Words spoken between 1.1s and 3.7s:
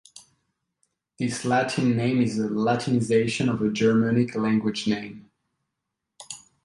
This Latin name is a Latinisation of a